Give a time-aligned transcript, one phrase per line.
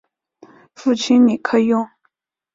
[0.73, 1.87] 父亲李克用。